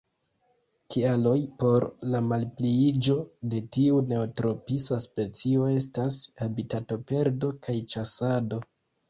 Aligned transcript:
Kialoj 0.93 1.33
por 1.63 1.83
la 2.13 2.21
malpliiĝo 2.29 3.17
de 3.51 3.61
tiu 3.77 3.99
neotropisa 4.13 4.99
specio 5.05 5.69
estas 5.75 6.19
habitatoperdo 6.43 7.53
kaj 7.69 7.79
ĉasado. 7.95 8.61